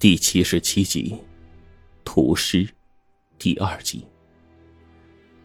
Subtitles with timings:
[0.00, 1.14] 第七十七集，
[2.06, 2.66] 屠尸，
[3.38, 4.02] 第二集。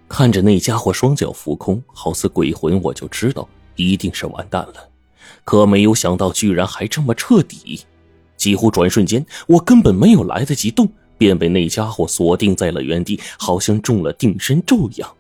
[0.08, 3.46] 看着那家伙双脚浮空，好似鬼魂，我就知道
[3.76, 4.90] 一定是完蛋了。
[5.44, 7.82] 可没有想到，居然还这么彻底。
[8.38, 15.16] 几乎转瞬间，我根本没有来得及动，便被那家伙锁定在了原地，好像中了定身咒一样。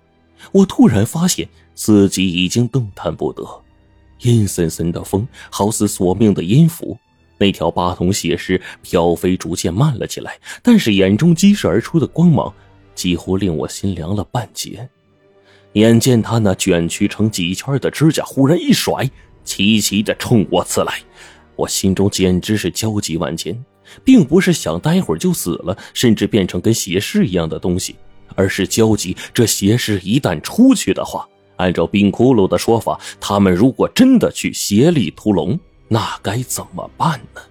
[0.53, 3.45] 我突然发现自己已经动弹不得，
[4.21, 6.97] 阴森森的风好似索命的音符。
[7.37, 12.53] 那条八筒血尸飘飞逐渐慢了起来，但是眼中激射而出的光芒
[12.93, 14.87] 几乎令我心凉了半截。
[15.73, 19.09] 眼见他那卷曲成几圈的指甲忽然一甩，
[19.43, 20.93] 齐齐的冲我刺来，
[21.57, 23.61] 我心中简直是焦急万千，
[24.03, 27.95] 并不是想待会儿就死了，甚至变成跟邪尸一样的东西，
[28.35, 31.27] 而是焦急这邪尸一旦出去的话，
[31.57, 35.59] 按照冰骷髅的说法，他们如果真的去邪力屠龙。
[35.87, 37.41] 那该怎么办呢？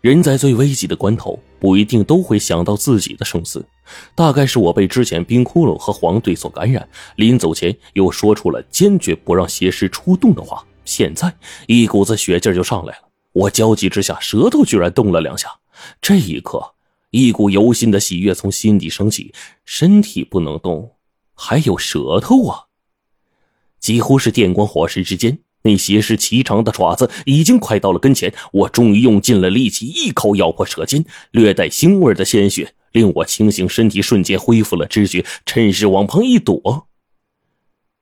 [0.00, 3.64] 人在最危急的关头，不一定都会想到自己的生死。
[4.14, 10.64] 大概是我被之前冰窟窿和黄队所感染，临走前又说出了坚决不让邪师出动的话。
[10.84, 11.32] 现在
[11.66, 15.48] 一股子血劲就上来了，我焦急之下，舌头居然动了两下。
[16.00, 16.74] 这一刻，
[17.10, 19.34] 一股由心的喜悦从心底升起。
[19.64, 20.96] 身体不能动，
[21.34, 22.64] 还有舌头啊！
[23.78, 25.38] 几乎是电光火石之间。
[25.62, 36.86] 那邪尸齐长的爪子已经快到了跟前，我终于用尽了力气，一口咬破舌尖，略带腥味的鲜血令我清醒，身体瞬间恢复了知觉，趁势往旁一躲。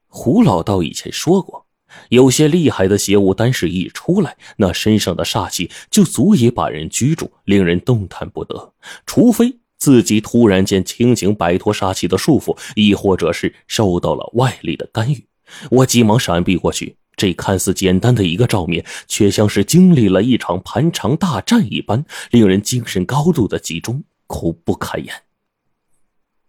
[0.07, 1.67] 胡老道以前说过，
[2.11, 8.73] 有些厉害的邪物，单是一出来，那身上的煞气就足以把人拘住，令人动弹不得，
[9.05, 15.27] 除非自己突然间清醒，摆脱煞气的束缚，亦或者是受到了外力的干预。
[15.71, 16.97] 我急忙闪避过去。
[17.19, 25.15] 这看似简单的一个照面，却像是经历了一场盘肠大战一般，令人精神高度的集中，苦不堪言。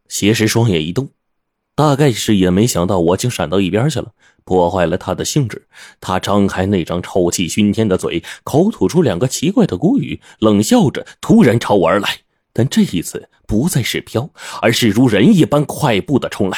[0.07, 1.09] 邪石双眼一动，
[1.75, 4.13] 大概是也没想到我竟闪到一边去了，
[4.43, 5.67] 破坏了他的兴致。
[5.99, 12.19] 他张开那张臭气熏天的嘴，口吐出两个奇怪的古语，冷笑着，突然朝我而来。
[12.53, 14.29] 但这一次不再是飘，
[14.61, 16.57] 而是如人一般快步的冲来。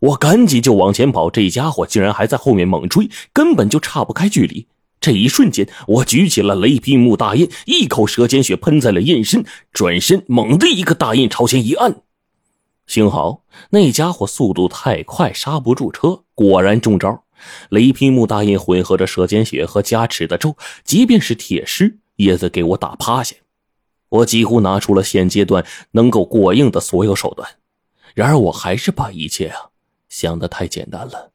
[0.00, 4.66] 我赶紧就往前跑，这家伙竟然还在后面猛追，根本就差不开距离。
[5.00, 12.02] 这一瞬间，我举起了雷劈木大印，一口舌尖血喷在了印身，转身猛地一个大印朝前一按。
[12.86, 17.24] 幸好那家伙速度太快，刹不住车，果然中招。
[17.68, 23.36] 雷劈木大印混合着舌尖血和加持的咒，即便是铁狮也得给我打趴下。
[24.08, 27.48] 我几乎拿出了现阶段能够过硬的所有手段，
[28.14, 29.70] 然而我还是把一切啊。
[30.16, 31.30] 想的太简单了，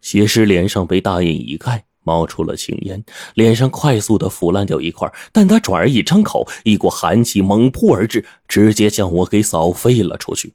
[0.00, 3.04] 邪师脸上被大印一盖，冒出了青烟，
[3.34, 10.54] 脸上快速的腐烂掉一块，但他转而一张口，一股寒气猛扑而至，直接将我给扫飞了出去。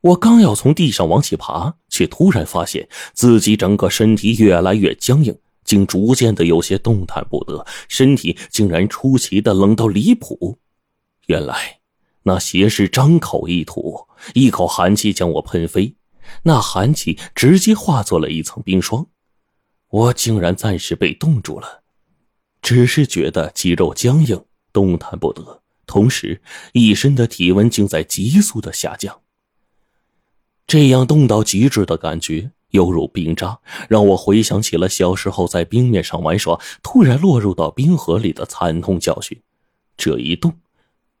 [0.00, 10.56] 我刚要从地上往起爬，却突然发现自己整个身体越来越僵硬，竟逐渐的有些动弹不得，身体竟然出奇的冷到离谱。
[11.26, 11.80] 原来
[12.22, 15.94] 那邪师张口一吐，一口寒气将我喷飞。
[16.42, 19.06] 那寒气直接化作了一层冰霜，
[19.88, 21.82] 我竟然暂时被冻住了，
[22.62, 26.40] 只是觉得肌肉僵硬，动弹不得，同时
[26.72, 29.20] 一身的体温竟在急速的下降。
[30.66, 39.40] 这样冻到极致的感觉，犹如冰渣，让我回想起了小时候在冰面上玩耍，突然落入到冰河里的惨痛教训。
[39.96, 40.52] 这一冻，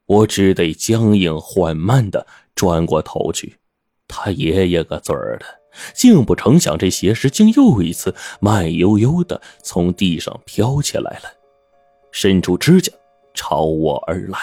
[0.06, 3.56] 我只得僵硬缓慢的转过头去。
[4.08, 5.46] 他爷爷个嘴儿的！
[5.94, 11.30] 竟不成想，这邪尸竟又一次慢悠悠的从地上飘起来了，
[12.10, 12.90] 伸出指甲
[13.34, 14.38] 朝我而来。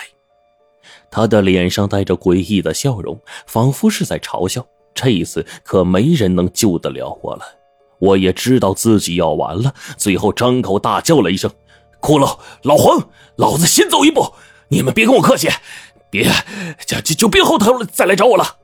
[1.10, 4.64] 他的脸上带着诡异的笑容，仿佛是在嘲笑：
[4.94, 7.42] 这一次可没人能救得了我了。
[8.00, 11.50] 我也知道自己要完了，最后张口大叫了一声
[12.02, 14.34] ：“骷髅老黄，老子先走一步！
[14.68, 15.50] 你们别跟我客气，
[16.10, 16.30] 别
[16.86, 18.58] 就就就别后头再来找我了。”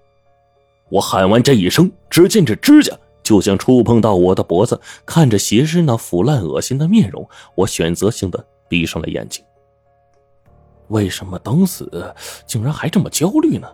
[0.89, 4.79] 我喊完这一声，只见这指甲就像触碰到我的脖子。
[5.05, 9.43] 看着邪师那腐烂恶心的面容，我选择性的闭上了眼睛。
[10.87, 12.13] 为什么等死
[12.47, 13.67] 竟然还这么焦虑呢？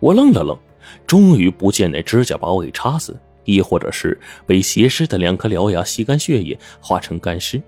[0.00, 0.58] 我愣了愣，
[1.06, 3.14] 终于不见那指甲把我给插死，
[3.44, 7.62] 亦或者是被邪师的两颗獠牙吸干血液，化成干尸？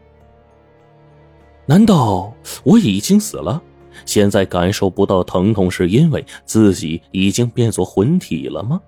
[1.66, 2.32] 难道
[2.62, 3.62] 我已经死了？
[4.06, 8.80] 现在感受不到疼痛，是因为自己已经变作魂体了吗？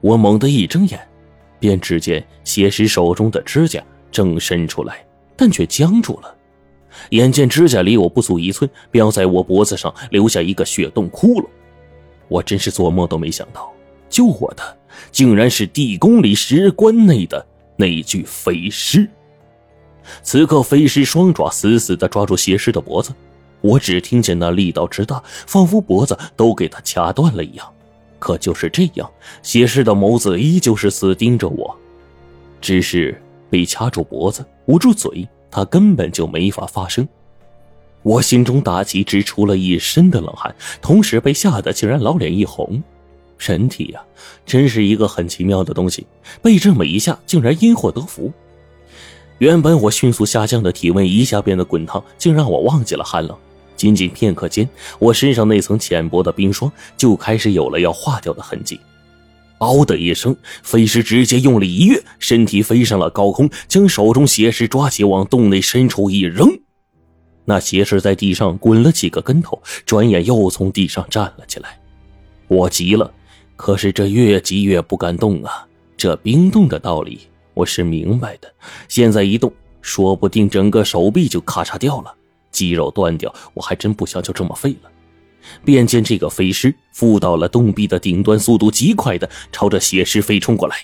[0.00, 1.00] 我猛地一睁眼，
[1.58, 5.04] 便只见邪师手中的指甲正伸出来，
[5.36, 6.34] 但却僵住了。
[7.10, 11.46] 眼见指甲离我不足一寸，便要在我脖子上留下一个血洞窟窿。
[12.28, 13.72] 我真是做梦都没想到，
[14.08, 14.76] 救我的
[15.10, 17.44] 竟然是地宫里石棺内的
[17.76, 19.08] 那具飞尸。
[20.22, 23.12] 此刻，飞尸双爪死死地抓住邪尸的脖子，
[23.64, 27.66] 我只听见那力道之大，仿佛脖子都给他掐断了一样。
[28.18, 29.10] 可就是这样，
[29.42, 31.74] 邪尸的眸子依旧是死盯着我，
[32.60, 33.18] 只是
[33.48, 35.26] 被掐住脖子，捂住嘴。
[35.50, 37.08] 他根本就没法发声，
[38.02, 42.82] 我心中大急，直出了一身的冷汗，同时被吓得竟然老脸一红。
[43.38, 44.02] 人体呀，
[44.44, 46.06] 真是一个很奇妙的东西，
[46.42, 48.30] 被这么一下，竟然因祸得福。
[49.38, 53.38] 原本我迅速下降的体温一下变得滚烫，竟让我忘记了寒冷。
[53.84, 54.66] 仅仅片刻间，
[54.98, 58.80] 我身上那层浅薄的冰霜就开始有了要化掉的痕迹。
[59.58, 66.48] 嗷的一声，飞尸直接用力一跃，身体飞上了高空，将手中邪尸抓起，往洞内深处一扔。
[67.44, 71.78] 那邪尸在地上滚了几个跟头，转眼又从地上站了起来。
[72.48, 73.12] 我急了，
[73.54, 75.66] 可是这越急越不敢动啊！
[75.94, 77.20] 这冰冻的道理
[77.52, 78.50] 我是明白的，
[78.88, 79.52] 现在一动，
[79.82, 82.14] 说不定整个手臂就咔嚓掉了，
[82.54, 84.90] 肌肉断掉，我还真不想就这么废了。
[85.62, 90.76] 便见这个飞尸附到了洞壁的顶端，速度极快的朝着邪尸飞冲过来。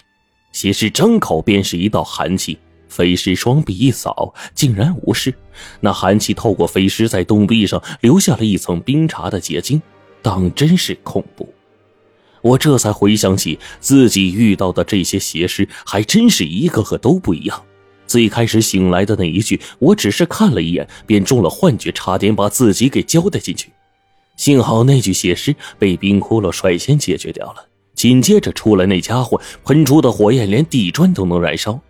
[0.52, 2.58] 邪尸张口便是一道寒气，
[2.88, 5.32] 飞尸双臂一扫，竟然无事。
[5.80, 9.80] 那寒气透过飞尸，在洞壁上留下了一层冰碴的结晶，
[10.20, 11.48] 当真是恐怖。
[12.42, 17.62] 我这才回想起自己遇到的这些邪尸，还真是一个个都不一样。
[18.10, 23.70] 最开始醒来的那一句，我只是看了一眼便中了幻觉，差点把自己给交代进去。
[24.36, 27.64] 幸好那具血尸被冰窟窿率先解决掉了，
[27.94, 31.80] 紧接着出来那家伙喷出的火焰连地砖都能燃烧。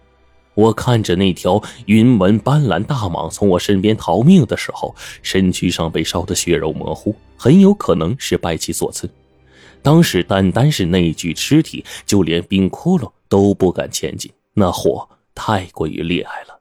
[0.52, 9.08] 我看着那条云纹斑斓大蟒从我身边逃命的时候，身躯上被烧得血肉模糊，很有可能是拜其所赐。
[9.81, 15.08] 当时单单是那具尸体，就连冰窟窿都不敢前进，那火
[15.43, 16.61] 太过于厉害了。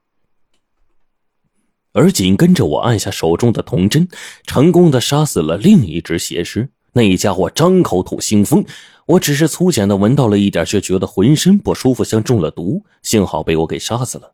[1.92, 4.08] 而紧跟着我按下手中的铜针，
[4.46, 6.70] 成功的杀死了另一只邪尸。
[6.94, 8.64] 那家伙张口吐腥风，
[9.06, 12.86] 我只是粗浅的闻到了一点，却觉得浑身不舒服，像中了毒。
[13.02, 14.34] 幸好被我给杀死了。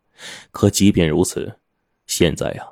[0.52, 1.58] 可即便如此，
[2.06, 2.64] 现在呀，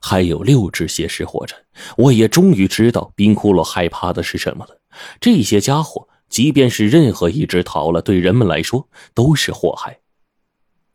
[0.00, 1.54] 还有六只邪尸活着。
[1.98, 4.80] 我也终于知道冰窟窿害怕的是什么了。
[5.20, 9.98] 这些家伙，即便是任何一只逃了，对人们来说都是祸害。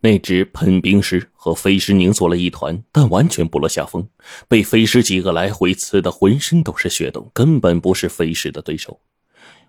[0.04, 4.06] 那只喷冰尸和飞狮拧作了一团，但完全不落下风，
[4.50, 9.00] 被飞狮几个来回刺得浑身都是血洞，根本不是飞狮的对手。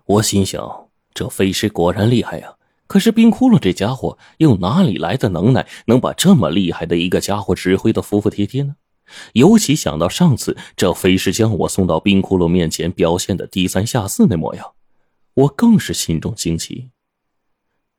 [0.05, 2.55] 我心想，这飞狮果然厉害呀！
[2.85, 8.75] 可是冰窟窿这家伙又哪里来的能耐，能把这么厉害的一个家伙指挥的服服帖帖呢？
[9.31, 14.73] 尤其想到上次这飞狮将我送到冰窟窿面前，表现的低三下四那模样，
[15.33, 16.89] 我更是心中惊奇。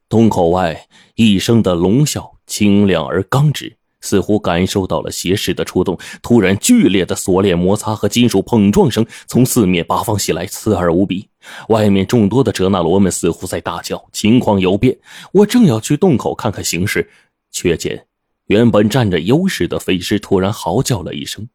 [0.09, 0.87] 洞口外，
[1.17, 5.99] 一声的龙啸清亮而刚直，似乎感受到了邪尸的出动。
[6.23, 11.29] 突然，剧烈的锁链摩擦和金属碰撞声从四面八方袭来，刺耳无比。
[11.71, 14.97] 外面众多的哲那罗们似乎在大叫，情况有变。
[15.33, 17.11] 我正要去洞口看看形势，
[17.51, 18.07] 却见
[18.47, 21.49] 原本占着优势的飞尸突然嚎叫了一声。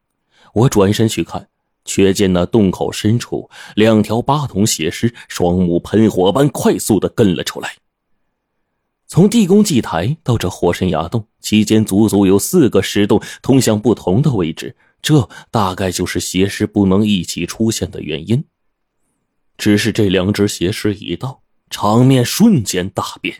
[0.53, 1.47] 我转身去看，
[1.85, 7.75] 却见那洞口深处，两条八筒血尸双目喷火般快速的跟了出来。
[9.11, 18.45] 从地宫祭台到这火神崖洞期间，足足有四个石洞通向不同的位置，这大概就是邪尸不能一起出现的原因。
[19.57, 23.35] 只是这两只邪尸一到，场面瞬间大变。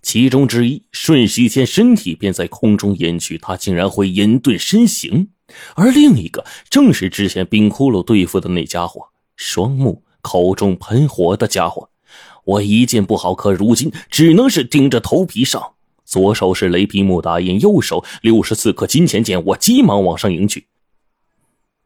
[0.00, 5.26] 其中之一瞬息间身体便在空中隐去，他竟然会隐遁身形；
[5.74, 11.87] 而另一个正是之前冰窟窿对付的那家伙，双目口中喷火的家伙。
[12.44, 15.74] 我一见不好，可如今只能是顶着头皮上。
[16.04, 19.44] 左手是雷劈木打印，右手六十四颗金钱剑。
[19.44, 20.66] 我急忙往上迎去。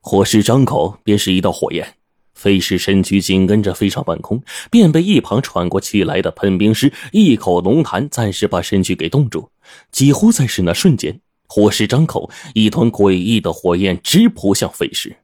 [0.01, 1.97] 火势张口便是一道火焰，
[2.33, 9.51] 飞尸身躯紧跟着飞上半空，便被一旁喘过气来的喷冰师一口龙痰暂时把身躯给冻住。
[9.91, 15.17] 几乎在是那瞬间，火势张口，一团诡异的火焰直扑向飞尸。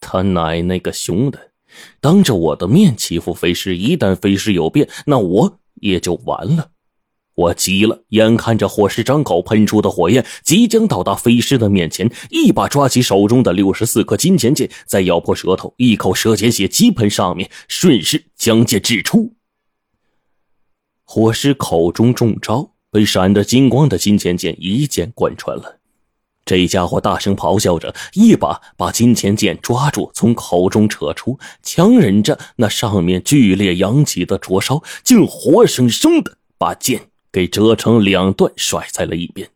[0.00, 1.52] 他奶奶个熊的！
[2.00, 6.70] 当着我的面欺负飞尸，一旦飞尸有变，那我也就完了。
[7.36, 19.34] 我急了，眼看着火石张口喷出的火焰即将到达飞尸的面前，一把抓起手中的六十四颗金钱剑，再咬破舌头，一口舌尖血急喷上面，顺势将剑掷出。
[21.02, 25.80] 火石口中中招，被闪得金光的金钱剑一剑贯穿了。
[26.44, 39.48] 这家伙大声咆哮着，一把把金钱剑抓住，从口中扯出，强忍着那上面剧烈扬起的灼烧，竟活生生的把剑给折成两段，甩在了一边。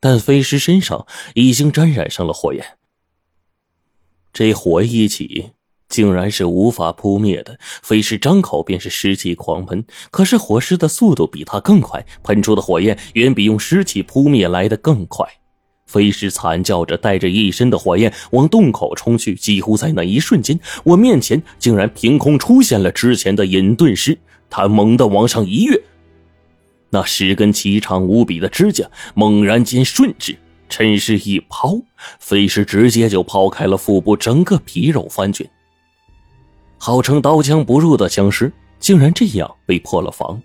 [0.00, 2.78] 但飞石身上已经沾染上了火焰，
[4.32, 5.50] 这火一起，
[5.90, 7.58] 竟然是无法扑灭的。
[7.82, 15.28] 飞石张口便是湿气狂喷，可是火势的速度比他更快，喷出的火焰远比用湿气扑灭来的更快。
[15.90, 19.34] 飞尸惨叫着，带着一身的火焰往洞口冲去。
[19.34, 24.16] 几乎在那一瞬间，我面前竟然凭空出现了之前的隐遁师。
[24.48, 25.80] 他猛地往上一跃，
[26.90, 30.36] 那十根奇长无比的指甲猛然间顺至，
[30.68, 31.76] 趁势一抛，
[32.20, 35.48] 飞尸直接就抛开了腹部，整个皮肉翻卷。
[36.78, 40.40] 号称刀枪不入的僵尸，竟然这样被破了防。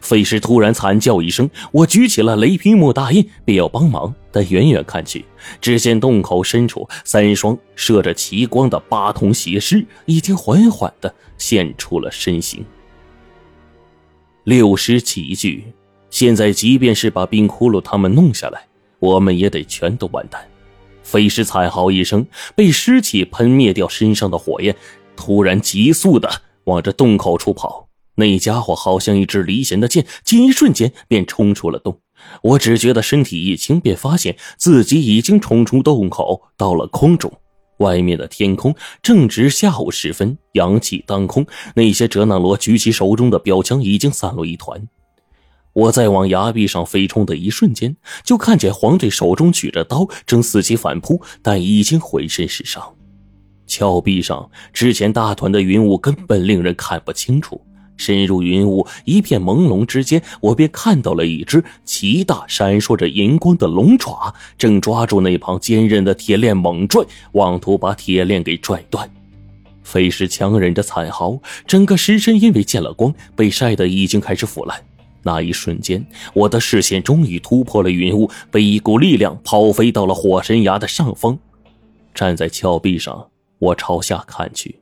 [0.00, 4.14] 飞师突然惨叫一声，我举起了雷劈木大印，便要帮忙。
[4.32, 5.24] 但远远看去，
[5.60, 12.64] 只见洞口深处三双射着奇光的八筒血尸已经缓缓的现出了身形。
[14.44, 15.64] 六尸齐聚，
[16.10, 18.64] 现在即便是把冰窟窿他们弄下来，
[19.00, 20.40] 我们也得全都完蛋。
[21.02, 24.76] 飞尸惨嚎一声，被尸气喷灭掉身上的火焰，
[25.16, 26.30] 突然急速的
[26.64, 27.89] 往这洞口处跑。
[28.20, 31.98] 那家伙好像一支离弦的箭，仅一瞬间便冲出了洞。
[32.42, 37.32] 我只觉得身体一轻，便发现自己已经冲出洞口，到了空中。
[37.78, 41.46] 外面的天空正值下午时分，阳气当空。
[41.74, 44.86] 那些哲那罗举起手中的标枪，已经散落一团。
[45.72, 52.82] 我在往崖壁上飞冲的一瞬间，就看见黄队手中举着刀，正伺机反扑，但已经浑身是伤。
[53.66, 57.58] 峭壁上之前大团的云雾根本令人看不清楚。
[58.00, 69.08] 深入云雾，一片朦胧之间，我便看到了一只奇大、闪烁着银光的龙爪，正抓住那旁坚韧的铁链猛拽，妄图把铁链给拽断。
[69.82, 74.82] 飞尸强忍着惨嚎，整个尸身因为见了光，被晒得已经开始腐烂。
[75.22, 76.02] 那一瞬间，
[76.32, 81.38] 我的视线终于突破了云雾，被一股力量抛飞到了火神崖的上方。
[82.14, 83.28] 站在峭壁上，
[83.58, 84.80] 我朝下看去。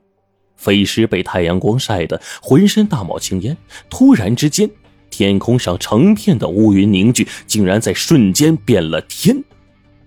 [0.59, 3.55] 飞尸被太阳光晒得浑身大冒青烟，
[3.89, 4.69] 突然之间，
[5.09, 9.41] 天空上成片的乌云凝聚，竟然在瞬间变了天。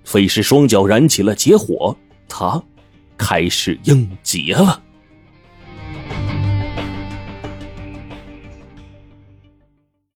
[0.05, 1.97] 飞尸双脚燃起了劫火，
[2.29, 2.63] 他
[3.17, 4.83] 开始应劫了。